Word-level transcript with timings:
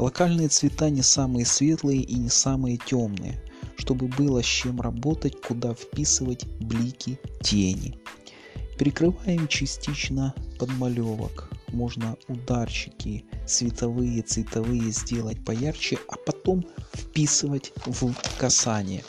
Локальные 0.00 0.48
цвета 0.48 0.88
не 0.88 1.02
самые 1.02 1.44
светлые 1.44 2.00
и 2.00 2.14
не 2.14 2.30
самые 2.30 2.78
темные, 2.78 3.38
чтобы 3.76 4.08
было 4.08 4.42
с 4.42 4.46
чем 4.46 4.80
работать, 4.80 5.38
куда 5.42 5.74
вписывать 5.74 6.46
блики, 6.58 7.20
тени. 7.42 7.98
Перекрываем 8.78 9.46
частично 9.46 10.34
подмалевок. 10.58 11.50
Можно 11.68 12.16
ударчики 12.28 13.26
световые, 13.46 14.22
цветовые 14.22 14.90
сделать 14.90 15.44
поярче, 15.44 15.98
а 16.08 16.16
потом 16.16 16.64
вписывать 16.94 17.74
в 17.84 18.14
касание. 18.38 19.04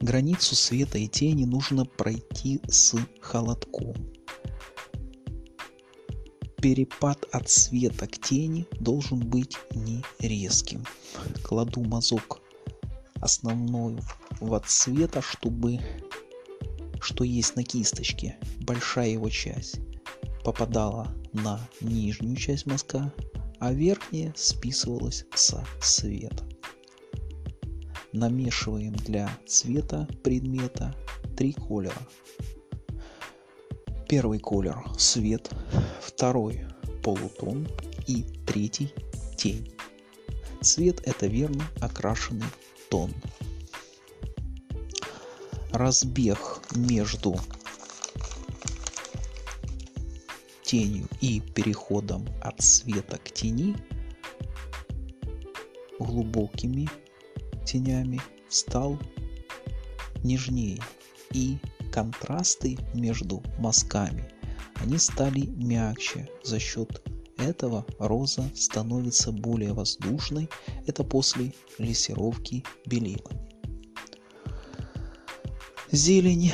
Границу 0.00 0.54
света 0.54 0.96
и 0.96 1.06
тени 1.06 1.44
нужно 1.44 1.84
пройти 1.84 2.62
с 2.66 2.94
холодком 3.20 3.94
перепад 6.62 7.26
от 7.32 7.48
света 7.48 8.06
к 8.06 8.18
тени 8.18 8.66
должен 8.78 9.18
быть 9.18 9.56
не 9.74 10.04
резким. 10.20 10.86
Кладу 11.42 11.82
мазок 11.82 12.40
основной 13.16 13.98
в 14.40 14.62
цвета, 14.66 15.20
чтобы 15.20 15.80
что 17.00 17.24
есть 17.24 17.56
на 17.56 17.64
кисточке, 17.64 18.38
большая 18.60 19.08
его 19.08 19.28
часть 19.28 19.80
попадала 20.44 21.12
на 21.32 21.60
нижнюю 21.80 22.36
часть 22.36 22.66
мазка, 22.66 23.12
а 23.58 23.72
верхняя 23.72 24.32
списывалась 24.36 25.24
со 25.34 25.66
света. 25.80 26.44
Намешиваем 28.12 28.92
для 28.92 29.28
цвета 29.46 30.06
предмета 30.22 30.94
три 31.36 31.54
колера 31.54 32.06
Первый 34.12 34.40
колер– 34.40 34.84
свет, 34.98 35.50
второй– 36.02 36.66
полутон 37.02 37.66
и 38.06 38.24
третий– 38.46 38.92
тень. 39.38 39.72
Цвет– 40.60 41.00
это 41.08 41.26
верно 41.26 41.64
окрашенный 41.80 42.44
тон. 42.90 43.10
Разбег 45.70 46.60
между 46.76 47.40
тенью 50.62 51.08
и 51.22 51.40
переходом 51.40 52.28
от 52.42 52.60
света 52.60 53.16
к 53.16 53.30
тени 53.30 53.74
глубокими 55.98 56.86
тенями 57.64 58.20
стал 58.50 58.98
нежнее 60.22 60.78
и 61.32 61.56
контрасты 61.92 62.78
между 62.94 63.42
мазками, 63.58 64.28
они 64.76 64.98
стали 64.98 65.46
мягче. 65.46 66.28
За 66.42 66.58
счет 66.58 67.02
этого 67.36 67.84
роза 67.98 68.44
становится 68.54 69.30
более 69.30 69.72
воздушной. 69.72 70.48
Это 70.86 71.04
после 71.04 71.52
лессировки 71.78 72.64
белилами. 72.86 73.48
Зелень 75.90 76.50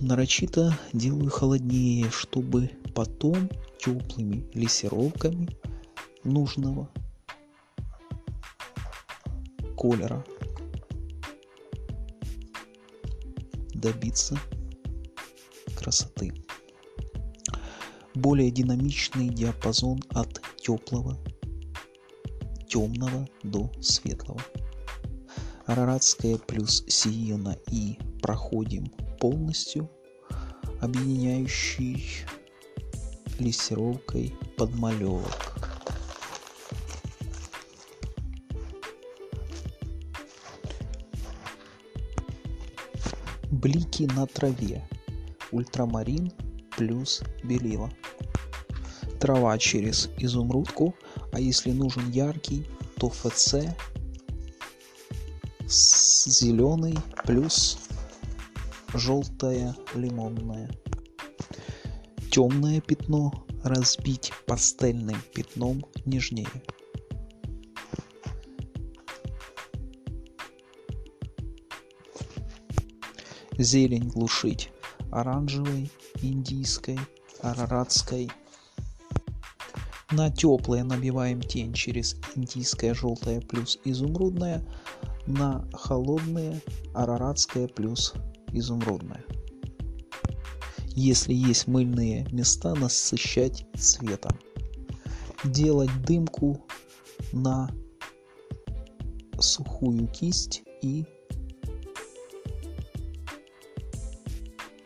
нарочито 0.00 0.76
делаю 0.92 1.30
холоднее, 1.30 2.10
чтобы 2.10 2.70
потом 2.94 3.50
теплыми 3.78 4.48
лессировками 4.54 5.48
нужного 6.24 6.88
колера 9.76 10.24
добиться 13.74 14.38
красоты. 15.82 16.32
Более 18.14 18.50
динамичный 18.50 19.28
диапазон 19.28 20.00
от 20.10 20.40
теплого, 20.56 21.18
темного 22.68 23.28
до 23.42 23.70
светлого. 23.80 24.40
Араратская 25.66 26.38
плюс 26.38 26.84
сиена 26.86 27.56
и 27.70 27.98
проходим 28.20 28.86
полностью, 29.18 29.90
объединяющий 30.80 32.04
лессировкой 33.38 34.34
подмалевок. 34.56 35.58
Блики 43.50 44.04
на 44.14 44.26
траве 44.26 44.82
ультрамарин 45.52 46.32
плюс 46.76 47.22
белила. 47.44 47.90
Трава 49.20 49.56
через 49.58 50.10
изумрудку, 50.18 50.94
а 51.32 51.38
если 51.38 51.70
нужен 51.70 52.10
яркий, 52.10 52.66
то 52.96 53.08
ФЦ 53.08 53.56
зеленый 55.68 56.98
плюс 57.24 57.78
желтое 58.94 59.74
лимонное. 59.94 60.70
Темное 62.30 62.80
пятно 62.80 63.44
разбить 63.62 64.32
пастельным 64.46 65.20
пятном 65.34 65.84
нежнее. 66.04 66.48
Зелень 73.58 74.08
глушить 74.08 74.70
оранжевой, 75.12 75.90
индийской, 76.20 76.98
араратской. 77.40 78.30
На 80.10 80.30
теплое 80.30 80.82
набиваем 80.84 81.40
тень 81.40 81.72
через 81.72 82.16
индийское 82.34 82.94
желтое 82.94 83.40
плюс 83.40 83.78
изумрудное, 83.84 84.64
на 85.26 85.64
холодное 85.72 86.60
араратское 86.94 87.68
плюс 87.68 88.14
изумрудное. 88.48 89.24
Если 90.88 91.32
есть 91.32 91.66
мыльные 91.68 92.26
места, 92.32 92.74
насыщать 92.74 93.66
цветом. 93.78 94.38
Делать 95.44 95.90
дымку 96.04 96.60
на 97.32 97.70
сухую 99.38 100.06
кисть 100.08 100.62
и 100.82 101.06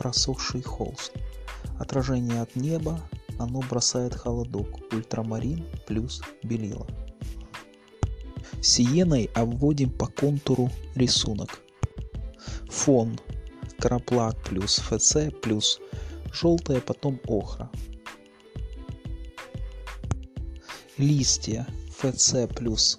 просохший 0.00 0.62
холст. 0.62 1.12
Отражение 1.78 2.40
от 2.40 2.56
неба, 2.56 2.98
оно 3.38 3.60
бросает 3.60 4.14
холодок, 4.14 4.66
ультрамарин 4.94 5.66
плюс 5.86 6.22
белила. 6.42 6.86
Сиеной 8.62 9.30
обводим 9.34 9.90
по 9.90 10.06
контуру 10.06 10.70
рисунок. 10.94 11.60
Фон 12.70 13.20
краплак 13.78 14.42
плюс 14.42 14.78
ФЦ 14.78 15.34
плюс 15.42 15.78
желтая, 16.32 16.80
потом 16.80 17.20
охра. 17.26 17.70
Листья 20.96 21.66
ФЦ 21.98 22.48
плюс 22.56 22.96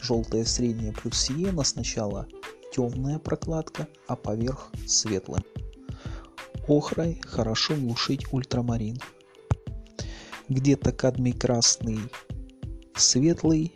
желтая 0.00 0.46
средняя 0.46 0.92
плюс 0.94 1.18
сиена 1.18 1.62
сначала 1.62 2.26
темная 2.72 3.18
прокладка, 3.18 3.86
а 4.06 4.16
поверх 4.16 4.70
светлая 4.86 5.42
охрой 6.68 7.20
хорошо 7.24 7.74
глушить 7.74 8.32
ультрамарин. 8.32 8.98
Где-то 10.48 10.92
кадмий 10.92 11.32
красный 11.32 11.98
светлый, 12.94 13.74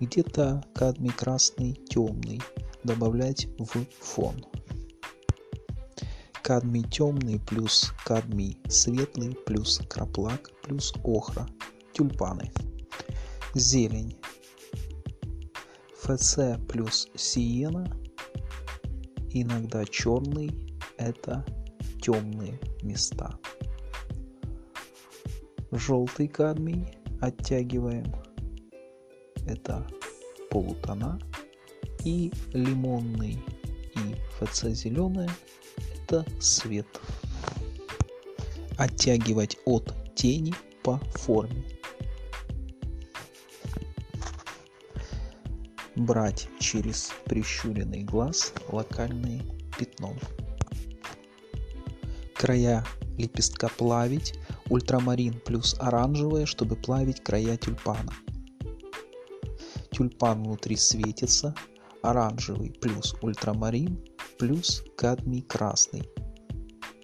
где-то 0.00 0.64
кадмий 0.74 1.10
красный 1.10 1.74
темный 1.88 2.40
добавлять 2.84 3.48
в 3.58 3.86
фон. 4.00 4.44
Кадмий 6.42 6.84
темный 6.84 7.38
плюс 7.38 7.92
кадмий 8.04 8.58
светлый 8.68 9.36
плюс 9.46 9.80
краплак 9.88 10.50
плюс 10.62 10.92
охра. 11.04 11.46
Тюльпаны. 11.92 12.50
Зелень. 13.54 14.16
ФЦ 16.00 16.58
плюс 16.68 17.08
сиена. 17.14 17.90
Иногда 19.30 19.84
черный 19.84 20.78
это 20.96 21.44
темные 22.08 22.58
места. 22.82 23.38
Желтый 25.70 26.26
кадмий 26.26 26.86
оттягиваем. 27.20 28.10
Это 29.46 29.86
полутона. 30.48 31.18
И 32.04 32.32
лимонный 32.54 33.38
и 33.94 34.14
ФЦ 34.38 34.68
зеленая 34.68 35.28
это 35.96 36.24
свет. 36.40 36.86
Оттягивать 38.78 39.58
от 39.66 39.92
тени 40.14 40.54
по 40.82 40.96
форме. 41.12 41.62
Брать 45.94 46.48
через 46.58 47.12
прищуренный 47.26 48.04
глаз 48.04 48.54
локальные 48.70 49.42
пятно 49.78 50.14
края 52.38 52.84
лепестка 53.18 53.68
плавить, 53.68 54.38
ультрамарин 54.70 55.40
плюс 55.40 55.74
оранжевое, 55.80 56.46
чтобы 56.46 56.76
плавить 56.76 57.20
края 57.22 57.56
тюльпана. 57.56 58.12
тюльпан 59.90 60.44
внутри 60.44 60.76
светится, 60.76 61.54
оранжевый 62.00 62.70
плюс 62.70 63.16
ультрамарин 63.22 63.98
плюс 64.38 64.84
кадмий 64.96 65.42
красный, 65.42 66.08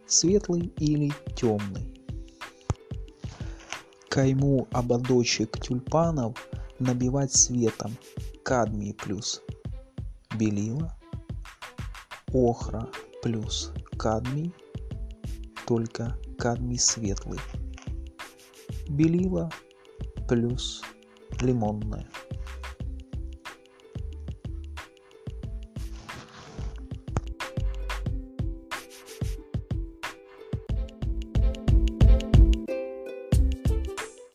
светлый 0.06 0.72
или 0.78 1.12
темный. 1.34 1.92
Кайму 4.08 4.68
ободочек 4.70 5.60
тюльпанов 5.60 6.36
набивать 6.78 7.34
светом 7.34 7.96
кадмий 8.44 8.94
плюс 8.94 9.42
белила, 10.38 10.96
охра 12.32 12.88
плюс 13.20 13.72
кадмий, 13.98 14.54
только 15.66 16.16
кадмий 16.38 16.78
светлый, 16.78 17.40
белила 18.88 19.50
плюс 20.28 20.82
лимонная. 21.40 22.08